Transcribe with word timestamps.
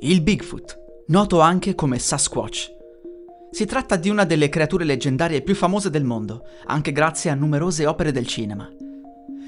Il 0.00 0.20
Bigfoot, 0.20 1.04
noto 1.06 1.40
anche 1.40 1.74
come 1.74 1.98
Sasquatch. 1.98 2.70
Si 3.50 3.64
tratta 3.64 3.96
di 3.96 4.10
una 4.10 4.24
delle 4.24 4.50
creature 4.50 4.84
leggendarie 4.84 5.40
più 5.40 5.54
famose 5.54 5.88
del 5.88 6.04
mondo, 6.04 6.42
anche 6.66 6.92
grazie 6.92 7.30
a 7.30 7.34
numerose 7.34 7.86
opere 7.86 8.12
del 8.12 8.26
cinema. 8.26 8.70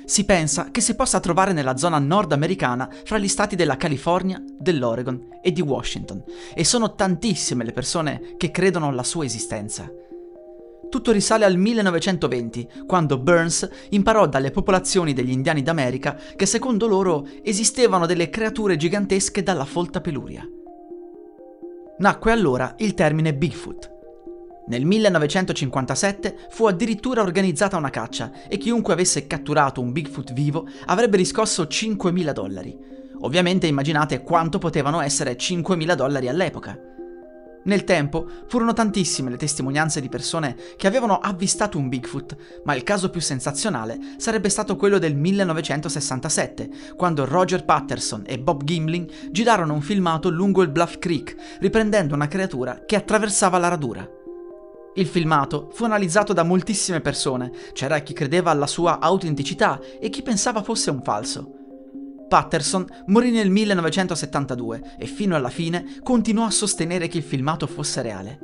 Si 0.07 0.25
pensa 0.25 0.71
che 0.71 0.81
si 0.81 0.97
possa 0.97 1.21
trovare 1.21 1.53
nella 1.53 1.77
zona 1.77 1.99
nordamericana 1.99 2.89
fra 3.05 3.19
gli 3.19 3.29
stati 3.29 3.57
della 3.57 3.77
California, 3.77 4.43
dell'Oregon 4.59 5.39
e 5.43 5.53
di 5.53 5.61
Washington, 5.61 6.25
e 6.55 6.65
sono 6.65 6.95
tantissime 6.95 7.63
le 7.63 7.73
persone 7.73 8.35
che 8.39 8.51
credono 8.51 8.89
alla 8.89 9.05
sua 9.05 9.27
esistenza. 9.27 9.87
Tutto 10.89 11.13
risale 11.13 11.45
al 11.45 11.57
1920, 11.57 12.69
quando 12.87 13.19
Burns 13.19 13.69
imparò 13.91 14.27
dalle 14.27 14.51
popolazioni 14.51 15.13
degli 15.13 15.31
indiani 15.31 15.63
d'America 15.63 16.19
che 16.35 16.47
secondo 16.47 16.87
loro 16.87 17.27
esistevano 17.43 18.07
delle 18.07 18.31
creature 18.31 18.77
gigantesche 18.77 19.43
dalla 19.43 19.67
folta 19.67 20.01
peluria. 20.01 20.49
Nacque 21.99 22.33
allora 22.33 22.75
il 22.79 22.95
termine 22.95 23.35
Bigfoot. 23.35 23.97
Nel 24.69 24.85
1957 24.85 26.47
fu 26.51 26.67
addirittura 26.67 27.23
organizzata 27.23 27.77
una 27.77 27.91
caccia 27.91 28.33
e 28.49 28.57
chiunque 28.57 28.93
avesse 28.93 29.27
catturato 29.27 29.81
un 29.81 29.93
Bigfoot 29.93 30.33
vivo 30.33 30.67
avrebbe 30.87 31.17
riscosso 31.17 31.65
5.000 31.65 32.33
dollari. 32.33 32.79
Ovviamente 33.21 33.67
immaginate 33.67 34.23
quanto 34.23 34.59
potevano 34.59 35.01
essere 35.01 35.37
5.000 35.37 35.95
dollari 35.95 36.29
all'epoca. 36.29 36.79
Nel 37.65 37.85
tempo 37.85 38.27
furono 38.47 38.73
tantissime 38.73 39.31
le 39.31 39.37
testimonianze 39.37 40.01
di 40.01 40.09
persone 40.09 40.57
che 40.77 40.87
avevano 40.87 41.19
avvistato 41.19 41.79
un 41.79 41.89
Bigfoot, 41.89 42.37
ma 42.65 42.75
il 42.75 42.83
caso 42.83 43.11
più 43.11 43.21
sensazionale 43.21 43.99
sarebbe 44.17 44.49
stato 44.49 44.77
quello 44.77 44.99
del 44.99 45.17
1967, 45.17 46.71
quando 46.97 47.25
Roger 47.25 47.65
Patterson 47.65 48.23
e 48.27 48.39
Bob 48.39 48.65
Gimling 48.65 49.31
girarono 49.31 49.75
un 49.75 49.83
filmato 49.83 50.31
lungo 50.31 50.63
il 50.63 50.71
Bluff 50.71 50.99
Creek, 50.99 51.35
riprendendo 51.61 52.15
una 52.15 52.29
creatura 52.29 52.83
che 52.87 52.97
attraversava 52.97 53.59
la 53.59 53.69
radura. 53.69 54.09
Il 54.95 55.07
filmato 55.07 55.69
fu 55.73 55.85
analizzato 55.85 56.33
da 56.33 56.43
moltissime 56.43 57.01
persone, 57.01 57.53
c'era 57.73 58.01
chi 58.01 58.15
credeva 58.15 58.51
alla 58.51 58.67
sua 58.67 58.99
autenticità 58.99 59.79
e 60.01 60.09
chi 60.09 60.23
pensava 60.23 60.63
fosse 60.63 60.91
un 60.91 61.03
falso. 61.03 61.58
Patterson 62.29 62.87
morì 63.07 63.31
nel 63.31 63.51
1972 63.51 64.97
e 64.99 65.07
fino 65.07 65.35
alla 65.35 65.49
fine 65.49 65.99
continuò 66.03 66.45
a 66.45 66.51
sostenere 66.51 67.09
che 67.09 67.19
il 67.19 67.25
filmato 67.25 67.67
fosse 67.67 68.03
reale. 68.03 68.39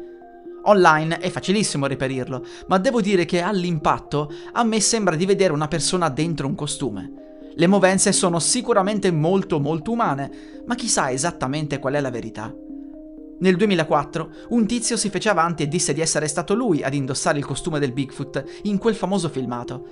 Online 0.64 1.18
è 1.18 1.28
facilissimo 1.28 1.86
reperirlo, 1.86 2.44
ma 2.68 2.78
devo 2.78 3.02
dire 3.02 3.26
che 3.26 3.42
all'impatto 3.42 4.32
a 4.52 4.64
me 4.64 4.80
sembra 4.80 5.14
di 5.14 5.26
vedere 5.26 5.52
una 5.52 5.68
persona 5.68 6.08
dentro 6.08 6.46
un 6.46 6.54
costume. 6.54 7.12
Le 7.54 7.66
movenze 7.66 8.12
sono 8.12 8.38
sicuramente 8.38 9.10
molto 9.10 9.60
molto 9.60 9.92
umane, 9.92 10.62
ma 10.66 10.74
chissà 10.74 11.12
esattamente 11.12 11.78
qual 11.78 11.94
è 11.94 12.00
la 12.00 12.10
verità. 12.10 12.52
Nel 13.40 13.56
2004 13.56 14.30
un 14.50 14.66
tizio 14.66 14.96
si 14.96 15.10
fece 15.10 15.28
avanti 15.28 15.64
e 15.64 15.68
disse 15.68 15.92
di 15.92 16.00
essere 16.00 16.28
stato 16.28 16.54
lui 16.54 16.82
ad 16.82 16.94
indossare 16.94 17.36
il 17.38 17.44
costume 17.44 17.78
del 17.78 17.92
Bigfoot 17.92 18.60
in 18.62 18.78
quel 18.78 18.94
famoso 18.94 19.28
filmato. 19.28 19.86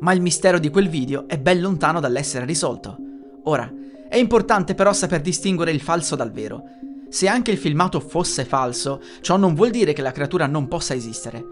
Ma 0.00 0.12
il 0.12 0.20
mistero 0.20 0.58
di 0.58 0.70
quel 0.70 0.88
video 0.88 1.26
è 1.26 1.38
ben 1.38 1.60
lontano 1.60 1.98
dall'essere 1.98 2.44
risolto. 2.44 2.96
Ora, 3.44 3.72
è 4.08 4.16
importante 4.16 4.74
però 4.74 4.92
saper 4.92 5.20
distinguere 5.20 5.70
il 5.70 5.80
falso 5.80 6.16
dal 6.16 6.30
vero. 6.30 6.62
Se 7.08 7.28
anche 7.28 7.50
il 7.50 7.58
filmato 7.58 8.00
fosse 8.00 8.44
falso, 8.44 9.00
ciò 9.20 9.36
non 9.36 9.54
vuol 9.54 9.70
dire 9.70 9.92
che 9.92 10.02
la 10.02 10.12
creatura 10.12 10.46
non 10.46 10.68
possa 10.68 10.94
esistere. 10.94 11.44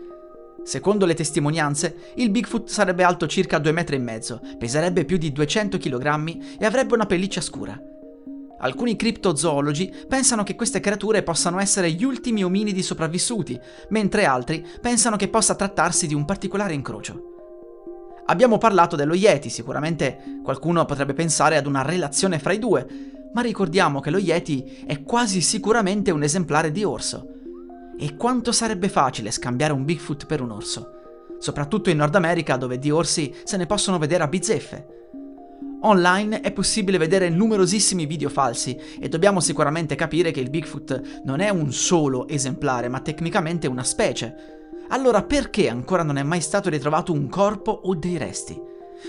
Secondo 0.65 1.07
le 1.07 1.15
testimonianze, 1.15 2.13
il 2.17 2.31
Bigfoot 2.31 2.69
sarebbe 2.69 3.03
alto 3.03 3.27
circa 3.27 3.59
2,5 3.59 3.73
metri, 3.73 3.97
e 3.97 3.99
mezzo, 3.99 4.41
peserebbe 4.59 5.05
più 5.05 5.17
di 5.17 5.33
200 5.33 5.79
kg 5.79 6.39
e 6.59 6.65
avrebbe 6.65 6.95
una 6.95 7.07
pelliccia 7.07 7.41
scura. 7.41 7.81
Alcuni 8.61 8.95
criptozoologi 8.95 9.93
pensano 10.07 10.45
che 10.45 10.55
queste 10.55 10.79
creature 10.79 11.25
possano 11.25 11.59
essere 11.59 11.91
gli 11.91 12.05
ultimi 12.05 12.45
ominidi 12.45 12.81
sopravvissuti, 12.81 13.59
mentre 13.89 14.25
altri 14.25 14.65
pensano 14.81 15.17
che 15.17 15.29
possa 15.29 15.57
trattarsi 15.57 16.07
di 16.07 16.15
un 16.15 16.25
particolare 16.25 16.73
incrocio. 16.73 17.32
Abbiamo 18.27 18.57
parlato 18.57 18.95
dello 18.95 19.15
Yeti, 19.15 19.51
sicuramente 19.51 20.41
qualcuno 20.43 20.85
potrebbe 20.85 21.13
pensare 21.13 21.57
ad 21.57 21.67
una 21.67 21.83
relazione 21.83 22.39
fra 22.39 22.53
i 22.53 22.59
due, 22.59 22.87
ma 23.33 23.41
ricordiamo 23.41 24.01
che 24.01 24.11
lo 24.11 24.19
Yeti 24.19 24.85
è 24.87 25.03
quasi 25.03 25.41
sicuramente 25.41 26.11
un 26.11 26.23
esemplare 26.23 26.71
di 26.71 26.85
orso. 26.85 27.29
E 27.99 28.17
quanto 28.17 28.53
sarebbe 28.53 28.89
facile 28.89 29.31
scambiare 29.31 29.73
un 29.73 29.85
Bigfoot 29.85 30.27
per 30.27 30.41
un 30.41 30.51
orso? 30.51 31.01
Soprattutto 31.39 31.91
in 31.91 31.97
Nord 31.97 32.15
America 32.15 32.57
dove 32.57 32.79
di 32.79 32.91
orsi 32.91 33.35
se 33.43 33.57
ne 33.57 33.67
possono 33.67 33.99
vedere 33.99 34.23
a 34.23 34.29
bizzeffe. 34.29 34.87
Online 35.83 36.41
è 36.41 36.53
possibile 36.53 36.99
vedere 36.99 37.29
numerosissimi 37.29 38.07
video 38.07 38.29
falsi 38.29 38.79
e 39.01 39.09
dobbiamo 39.09 39.41
sicuramente 39.41 39.97
capire 39.97 40.31
che 40.31 40.39
il 40.39 40.49
Bigfoot 40.49 41.23
non 41.25 41.41
è 41.41 41.49
un 41.49 41.73
solo 41.73 42.29
esemplare, 42.29 42.89
ma 42.89 43.01
tecnicamente 43.01 43.67
una 43.67 43.83
specie. 43.83 44.62
Allora 44.93 45.23
perché 45.23 45.71
ancora 45.71 46.03
non 46.03 46.19
è 46.19 46.23
mai 46.23 46.43
stato 46.43 46.69
ritrovato 46.69 47.15
un 47.15 47.31
corpo 47.31 47.71
o 47.71 47.95
dei 47.95 48.19
resti? 48.19 48.61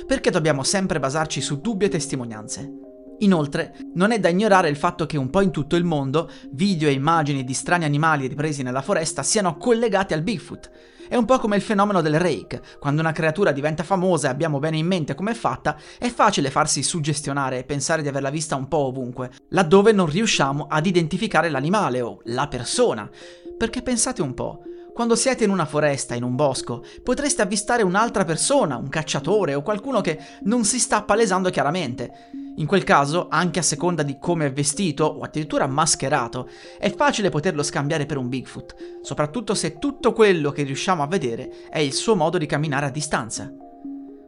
Perché 0.07 0.31
dobbiamo 0.31 0.63
sempre 0.63 0.97
basarci 0.97 1.41
su 1.41 1.59
dubbie 1.59 1.89
testimonianze? 1.89 2.71
Inoltre, 3.19 3.75
non 3.93 4.11
è 4.11 4.19
da 4.19 4.29
ignorare 4.29 4.69
il 4.69 4.77
fatto 4.77 5.05
che 5.05 5.17
un 5.17 5.29
po' 5.29 5.41
in 5.41 5.51
tutto 5.51 5.75
il 5.75 5.83
mondo 5.83 6.29
video 6.51 6.88
e 6.88 6.93
immagini 6.93 7.43
di 7.43 7.53
strani 7.53 7.83
animali 7.83 8.27
ripresi 8.27 8.63
nella 8.63 8.81
foresta 8.81 9.23
siano 9.23 9.57
collegati 9.57 10.13
al 10.13 10.22
Bigfoot. 10.22 10.72
È 11.09 11.17
un 11.17 11.25
po' 11.25 11.38
come 11.38 11.57
il 11.57 11.61
fenomeno 11.61 11.99
del 11.99 12.17
rake. 12.17 12.61
Quando 12.79 13.01
una 13.01 13.11
creatura 13.11 13.51
diventa 13.51 13.83
famosa 13.83 14.29
e 14.29 14.31
abbiamo 14.31 14.59
bene 14.59 14.77
in 14.77 14.88
mente 14.88 15.16
come 15.16 15.31
è 15.31 15.35
fatta, 15.35 15.75
è 15.99 16.07
facile 16.07 16.49
farsi 16.49 16.81
suggestionare 16.81 17.59
e 17.59 17.66
pensare 17.66 18.01
di 18.01 18.07
averla 18.07 18.29
vista 18.29 18.55
un 18.55 18.69
po' 18.69 18.85
ovunque, 18.85 19.31
laddove 19.49 19.91
non 19.91 20.05
riusciamo 20.05 20.67
ad 20.69 20.85
identificare 20.85 21.49
l'animale 21.49 21.99
o 21.99 22.22
la 22.23 22.47
persona. 22.47 23.09
Perché 23.57 23.81
pensate 23.81 24.22
un 24.22 24.33
po', 24.33 24.63
quando 24.93 25.15
siete 25.15 25.43
in 25.43 25.49
una 25.49 25.65
foresta, 25.65 26.13
in 26.13 26.23
un 26.23 26.35
bosco, 26.35 26.83
potreste 27.01 27.41
avvistare 27.41 27.81
un'altra 27.83 28.25
persona, 28.25 28.77
un 28.77 28.89
cacciatore 28.89 29.55
o 29.55 29.63
qualcuno 29.63 30.01
che 30.01 30.19
non 30.43 30.63
si 30.63 30.79
sta 30.79 31.01
palesando 31.01 31.49
chiaramente. 31.49 32.29
In 32.57 32.67
quel 32.67 32.83
caso, 32.83 33.27
anche 33.29 33.57
a 33.57 33.63
seconda 33.63 34.03
di 34.03 34.19
come 34.19 34.45
è 34.45 34.53
vestito 34.53 35.05
o 35.05 35.21
addirittura 35.21 35.65
mascherato, 35.65 36.47
è 36.77 36.93
facile 36.93 37.29
poterlo 37.29 37.63
scambiare 37.63 38.05
per 38.05 38.17
un 38.17 38.29
Bigfoot, 38.29 38.99
soprattutto 39.01 39.55
se 39.55 39.79
tutto 39.79 40.13
quello 40.13 40.51
che 40.51 40.61
riusciamo 40.61 41.01
a 41.01 41.07
vedere 41.07 41.67
è 41.69 41.79
il 41.79 41.93
suo 41.93 42.15
modo 42.15 42.37
di 42.37 42.45
camminare 42.45 42.85
a 42.85 42.91
distanza. 42.91 43.51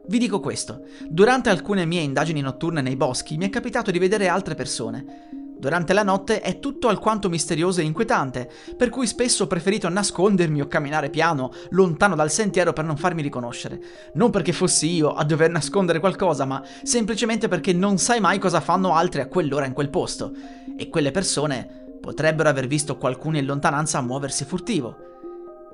Vi 0.07 0.17
dico 0.17 0.39
questo, 0.39 0.81
durante 1.07 1.49
alcune 1.49 1.85
mie 1.85 2.01
indagini 2.01 2.41
notturne 2.41 2.81
nei 2.81 2.95
boschi 2.95 3.37
mi 3.37 3.45
è 3.45 3.49
capitato 3.49 3.91
di 3.91 3.99
vedere 3.99 4.27
altre 4.27 4.55
persone. 4.55 5.44
Durante 5.57 5.93
la 5.93 6.03
notte 6.03 6.41
è 6.41 6.59
tutto 6.59 6.89
alquanto 6.89 7.29
misterioso 7.29 7.79
e 7.79 7.85
inquietante, 7.85 8.49
per 8.75 8.89
cui 8.89 9.07
spesso 9.07 9.43
ho 9.43 9.47
preferito 9.47 9.89
nascondermi 9.89 10.61
o 10.61 10.67
camminare 10.67 11.09
piano, 11.09 11.51
lontano 11.69 12.15
dal 12.15 12.29
sentiero 12.29 12.73
per 12.73 12.83
non 12.83 12.97
farmi 12.97 13.21
riconoscere. 13.21 13.81
Non 14.13 14.31
perché 14.31 14.51
fossi 14.51 14.93
io 14.93 15.13
a 15.13 15.23
dover 15.23 15.49
nascondere 15.49 15.99
qualcosa, 15.99 16.45
ma 16.45 16.63
semplicemente 16.83 17.47
perché 17.47 17.73
non 17.73 17.97
sai 17.97 18.19
mai 18.19 18.37
cosa 18.37 18.59
fanno 18.59 18.93
altri 18.93 19.21
a 19.21 19.27
quell'ora 19.27 19.65
in 19.65 19.73
quel 19.73 19.89
posto. 19.89 20.33
E 20.77 20.89
quelle 20.89 21.11
persone 21.11 21.97
potrebbero 22.01 22.49
aver 22.49 22.67
visto 22.67 22.97
qualcuno 22.97 23.37
in 23.37 23.45
lontananza 23.45 24.01
muoversi 24.01 24.45
furtivo. 24.45 24.97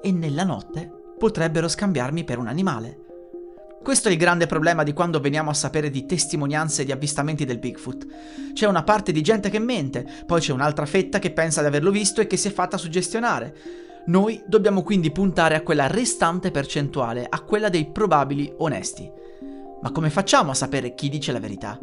E 0.01 0.11
nella 0.11 0.43
notte 0.43 0.89
potrebbero 1.17 1.67
scambiarmi 1.67 2.23
per 2.23 2.37
un 2.37 2.47
animale. 2.47 3.10
Questo 3.83 4.09
è 4.09 4.11
il 4.11 4.17
grande 4.17 4.45
problema 4.45 4.83
di 4.83 4.93
quando 4.93 5.19
veniamo 5.19 5.49
a 5.49 5.55
sapere 5.55 5.89
di 5.89 6.05
testimonianze 6.05 6.85
di 6.85 6.91
avvistamenti 6.91 7.45
del 7.45 7.57
Bigfoot. 7.57 8.05
C'è 8.53 8.67
una 8.67 8.83
parte 8.83 9.11
di 9.11 9.21
gente 9.21 9.49
che 9.49 9.57
mente, 9.57 10.05
poi 10.27 10.39
c'è 10.39 10.53
un'altra 10.53 10.85
fetta 10.85 11.17
che 11.17 11.31
pensa 11.31 11.61
di 11.61 11.67
averlo 11.67 11.89
visto 11.89 12.21
e 12.21 12.27
che 12.27 12.37
si 12.37 12.47
è 12.47 12.51
fatta 12.51 12.77
suggestionare. 12.77 13.55
Noi 14.05 14.43
dobbiamo 14.45 14.83
quindi 14.83 15.11
puntare 15.11 15.55
a 15.55 15.61
quella 15.61 15.87
restante 15.87 16.51
percentuale, 16.51 17.25
a 17.27 17.41
quella 17.41 17.69
dei 17.69 17.89
probabili 17.89 18.53
onesti. 18.57 19.09
Ma 19.81 19.91
come 19.91 20.11
facciamo 20.11 20.51
a 20.51 20.55
sapere 20.55 20.93
chi 20.93 21.09
dice 21.09 21.31
la 21.31 21.39
verità? 21.39 21.79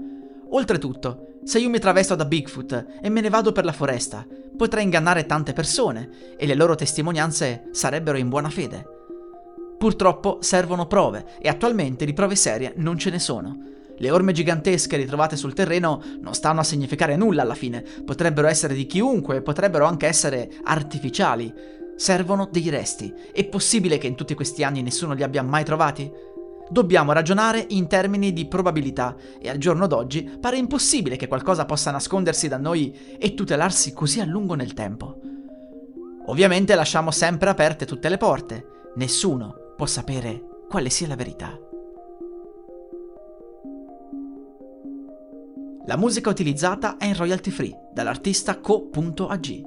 Oltretutto, 0.51 1.41
se 1.43 1.59
io 1.59 1.69
mi 1.69 1.81
travesto 1.81 2.15
da 2.15 2.25
Bigfoot 2.25 2.87
e 3.03 3.09
me 3.09 3.21
ne 3.21 3.29
vado 3.29 3.51
per 3.51 3.65
la 3.65 3.73
foresta, 3.73 4.25
potrei 4.57 4.85
ingannare 4.85 5.27
tante 5.27 5.53
persone 5.53 6.37
e 6.37 6.47
le 6.47 6.55
loro 6.55 6.77
testimonianze 6.77 7.69
sarebbero 7.73 8.19
in 8.19 8.29
buona 8.29 8.51
fede. 8.51 8.98
Purtroppo 9.79 10.39
servono 10.41 10.87
prove 10.87 11.25
e 11.39 11.49
attualmente 11.49 12.05
di 12.05 12.13
prove 12.13 12.35
serie 12.35 12.73
non 12.77 12.99
ce 12.99 13.11
ne 13.11 13.21
sono. 13.21 13.77
Le 14.01 14.11
orme 14.11 14.33
gigantesche 14.33 14.97
ritrovate 14.97 15.37
sul 15.37 15.55
terreno 15.55 16.03
non 16.21 16.35
stanno 16.35 16.61
a 16.61 16.65
significare 16.65 17.17
nulla 17.17 17.43
alla 17.43 17.55
fine, 17.55 17.85
potrebbero 18.05 18.49
essere 18.49 18.75
di 18.75 18.87
chiunque, 18.87 19.41
potrebbero 19.41 19.85
anche 19.85 20.07
essere 20.07 20.51
artificiali. 20.65 21.53
Servono 21.97 22.49
dei 22.51 22.71
resti. 22.71 23.13
È 23.33 23.45
possibile 23.45 23.99
che 23.99 24.09
in 24.09 24.17
tutti 24.17 24.35
questi 24.35 24.65
anni 24.65 24.83
nessuno 24.83 25.15
li 25.15 25.23
abbia 25.23 25.43
mai 25.43 25.65
trovati? 25.65 26.11
Dobbiamo 26.71 27.13
ragionare 27.13 27.65
in 27.69 27.87
termini 27.87 28.33
di 28.33 28.47
probabilità 28.47 29.17
e 29.41 29.49
al 29.49 29.59
giorno 29.59 29.87
d'oggi 29.87 30.39
pare 30.41 30.59
impossibile 30.59 31.17
che 31.17 31.29
qualcosa 31.29 31.67
possa 31.67 31.93
nascondersi 31.93 32.49
da 32.49 32.59
noi 32.59 33.17
e 33.17 33.35
tutelarsi 33.35 33.93
così 33.93 34.21
a 34.21 34.25
lungo 34.25 34.55
nel 34.55 34.75
tempo. 34.75 35.21
Ovviamente 36.27 36.75
lasciamo 36.75 37.13
sempre 37.13 37.49
aperte 37.49 37.87
tutte 37.87 38.09
le 38.09 38.17
porte, 38.17 38.67
nessuno 38.97 39.67
può 39.79 39.87
sapere 39.87 40.65
quale 40.69 40.91
sia 40.91 41.07
la 41.07 41.15
verità. 41.15 41.57
La 45.87 45.97
musica 45.97 46.31
utilizzata 46.31 46.97
è 46.97 47.05
in 47.05 47.17
royalty 47.17 47.51
free 47.51 47.73
dall'artista 47.95 48.59
co.ag. 48.59 49.63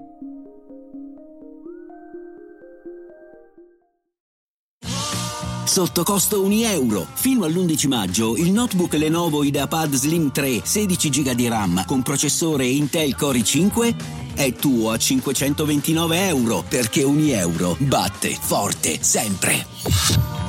Sotto 5.64 6.04
costo 6.04 6.44
1 6.44 6.54
euro. 6.66 7.08
Fino 7.14 7.46
all'11 7.46 7.88
maggio 7.88 8.36
il 8.36 8.52
notebook 8.52 8.92
Lenovo 8.96 9.46
IdeaPad 9.46 9.94
Slim 9.94 10.30
3 10.34 10.60
16 10.66 11.10
GB 11.10 11.32
di 11.32 11.48
RAM 11.48 11.86
con 11.86 12.02
processore 12.02 12.66
Intel 12.66 13.16
Core 13.16 13.40
i5 13.40 14.21
è 14.44 14.54
tuo 14.54 14.90
a 14.90 14.98
529 14.98 16.28
euro 16.28 16.64
perché 16.68 17.04
1 17.04 17.34
euro 17.34 17.76
batte 17.78 18.36
forte 18.42 18.98
sempre. 19.00 20.41